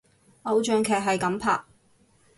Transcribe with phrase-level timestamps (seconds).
[0.45, 1.61] 偶像劇係噉拍！